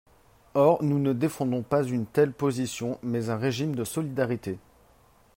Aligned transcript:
Or 0.55 0.81
nous 0.81 0.97
ne 0.97 1.13
défendons 1.13 1.61
pas 1.61 1.83
une 1.83 2.07
telle 2.07 2.33
position, 2.33 2.97
mais 3.03 3.29
un 3.29 3.37
régime 3.37 3.75
de 3.75 3.83
solidarité. 3.83 4.57